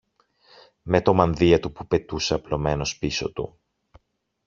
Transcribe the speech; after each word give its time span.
με 0.81 1.01
το 1.01 1.13
μανδύα 1.13 1.59
του 1.59 1.71
που 1.71 1.87
πετούσε 1.87 2.33
απλωμένος 2.33 2.97
πίσω 2.97 3.31
του 3.31 3.59